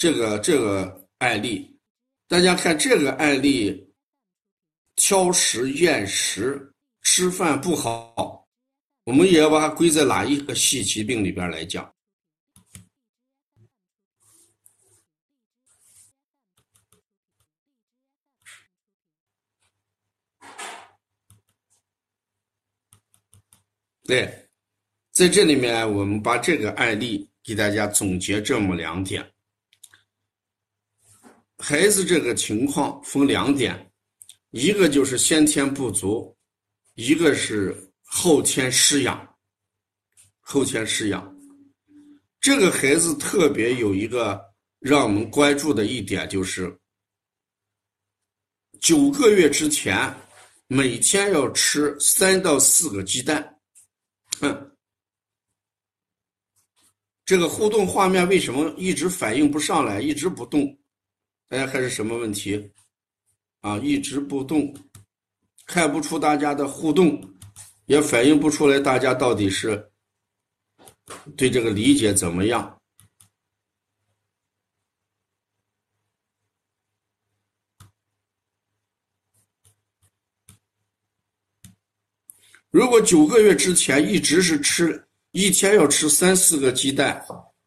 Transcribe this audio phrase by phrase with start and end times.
[0.00, 1.78] 这个这个案例，
[2.26, 3.86] 大家看这个案例，
[4.96, 8.48] 挑食厌食，吃饭不好，
[9.04, 11.94] 我们也要把它归在哪一个系疾病里边来讲？
[24.04, 24.48] 对，
[25.12, 29.30] 在这里面，我们把这个案例给大家总结这么两点。
[31.60, 33.92] 孩子这个情况分两点，
[34.50, 36.34] 一个就是先天不足，
[36.94, 39.26] 一个是后天失养。
[40.40, 41.36] 后天失养，
[42.40, 44.42] 这个孩子特别有一个
[44.80, 46.76] 让我们关注的一点，就是
[48.80, 50.12] 九个月之前
[50.66, 53.60] 每天要吃三到四个鸡蛋。
[54.40, 54.76] 哼，
[57.24, 60.79] 这个互动画面为什么一直反应不上来，一直不动？
[61.50, 62.70] 大家看是什么问题？
[63.60, 64.72] 啊，一直不动，
[65.66, 67.20] 看不出大家的互动，
[67.86, 69.90] 也反映不出来大家到底是
[71.36, 72.80] 对这个理解怎么样？
[82.70, 87.20] 如果九个月之前一直是吃一天要吃三四个鸡蛋，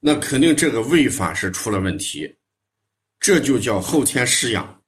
[0.00, 2.36] 那肯定这个喂法是出了问题，
[3.20, 4.82] 这就叫后天失养。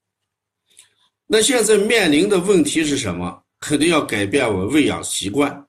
[1.27, 3.43] 那现在面临的问题是什么？
[3.61, 5.67] 肯定要改变我喂养习惯。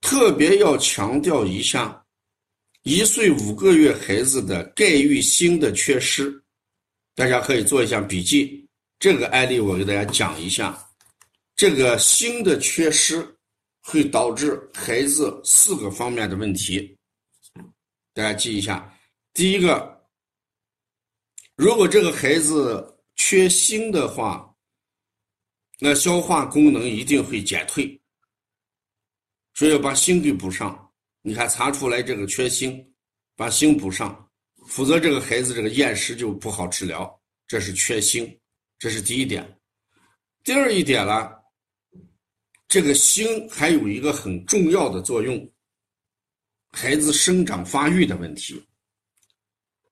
[0.00, 2.04] 特别要强调一下，
[2.82, 6.32] 一岁五个月孩子的钙与锌的缺失，
[7.14, 8.64] 大家可以做一下笔记。
[8.98, 10.78] 这个案例我给大家讲一下。
[11.56, 13.26] 这个锌的缺失
[13.82, 16.96] 会导致孩子四个方面的问题，
[18.14, 18.94] 大家记一下。
[19.34, 19.97] 第一个，
[21.58, 24.48] 如果这个孩子缺锌的话，
[25.80, 28.00] 那消化功能一定会减退，
[29.54, 30.88] 所以要把锌给补上。
[31.20, 32.88] 你看查出来这个缺锌，
[33.34, 34.30] 把锌补上，
[34.68, 37.20] 否则这个孩子这个厌食就不好治疗。
[37.48, 38.40] 这是缺锌，
[38.78, 39.60] 这是第一点。
[40.44, 41.28] 第二一点呢？
[42.68, 45.52] 这个锌还有一个很重要的作用，
[46.70, 48.64] 孩子生长发育的问题。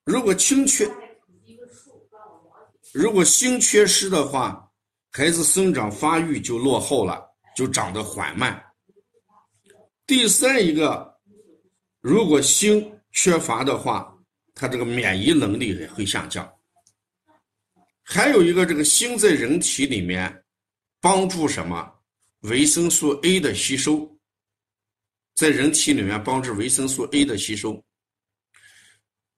[0.05, 0.89] 如果锌缺，
[2.97, 4.67] 如果锌缺失的话，
[5.11, 7.23] 孩子生长发育就落后了，
[7.55, 8.59] 就长得缓慢。
[10.07, 11.15] 第三一个，
[12.01, 14.17] 如果锌缺乏的话，
[14.55, 16.51] 他这个免疫能力也会下降。
[18.03, 20.43] 还有一个，这个锌在人体里面
[20.99, 21.93] 帮助什么？
[22.41, 24.11] 维生素 A 的吸收，
[25.35, 27.85] 在人体里面帮助维生素 A 的吸收，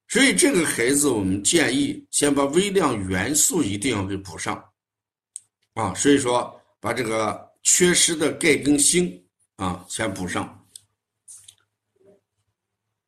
[0.08, 4.62] 所以这个孩子我们建议先把微量元素一定要给补上，
[5.74, 9.22] 啊，所以说把这个缺失的钙跟锌
[9.56, 10.66] 啊先补上，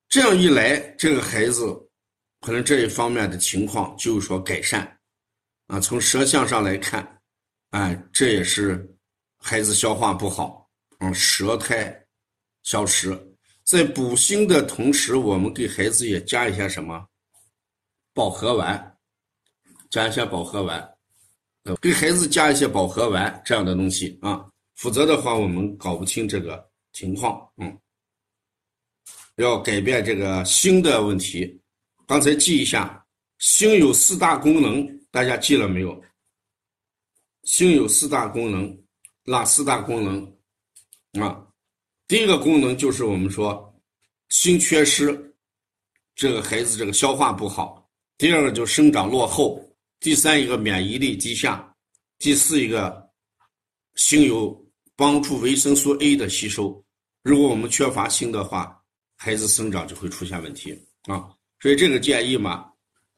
[0.09, 1.63] 这样一来，这个孩子
[2.41, 4.99] 可能这一方面的情况就有所改善，
[5.69, 7.21] 啊，从舌象上来看，
[7.71, 8.87] 哎，这也是。
[9.43, 12.07] 孩子消化不好，嗯，舌苔
[12.63, 13.19] 消失，
[13.71, 17.07] 在补锌的同时，我们给孩子也加一些什么
[18.13, 18.99] 保和丸，
[19.91, 20.93] 加一些保和丸，
[21.81, 24.45] 给孩子加一些保和丸这样的东西啊，
[24.75, 27.79] 否则的话我们搞不清这个情况，嗯，
[29.37, 31.57] 要改变这个锌的问题。
[32.09, 33.07] 刚才记一下，
[33.39, 36.03] 锌有四大功能，大家记了没有？
[37.45, 38.77] 锌有四大功能。
[39.23, 41.47] 哪四大功能啊？
[42.11, 43.73] 第一个功能就是我们说
[44.31, 45.33] 锌缺失，
[46.17, 47.89] 这个孩子这个消化不好；
[48.19, 49.61] 第二个就生长落后；
[50.01, 51.65] 第三一个免疫力低下；
[52.19, 53.09] 第四一个
[53.95, 54.61] 锌有
[54.97, 56.85] 帮助维生素 A 的吸收。
[57.23, 58.77] 如果我们缺乏锌的话，
[59.17, 61.31] 孩子生长就会出现问题啊。
[61.61, 62.67] 所以这个建议嘛，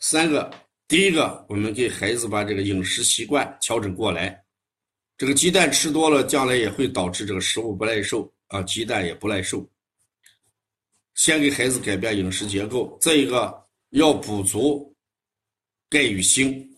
[0.01, 0.50] 三个：
[0.87, 4.38] 第一个，我们给孩子把这个饮食习惯调整过来。
[5.17, 9.66] 这个鸡蛋吃多了，将来也会导致这个食物不耐受啊，鸡蛋也不耐受。
[11.14, 14.94] 先给孩子改变饮食结构，再一个要补足
[15.88, 16.70] 钙与锌。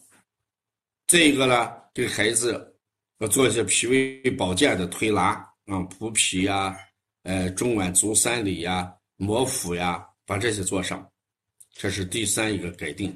[1.08, 2.76] 再一个呢，给孩子
[3.18, 5.30] 要做一些脾胃保健的推拿
[5.66, 6.76] 啊，补脾呀，
[7.24, 11.10] 呃，中脘足三里呀，摩腹呀，把这些做上。
[11.72, 13.12] 这是第三一个改定。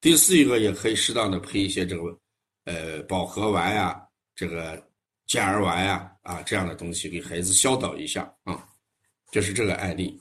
[0.00, 2.18] 第四一个也可以适当的配一些这个
[2.64, 4.02] 呃保和丸呀。
[4.34, 4.82] 这个
[5.28, 8.66] 健儿丸呀，啊，这样的东西给孩子消导一下啊，
[9.30, 10.18] 就是这个案例。